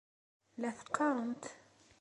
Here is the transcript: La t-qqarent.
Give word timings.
La 0.61 0.69
t-qqarent. 0.77 1.43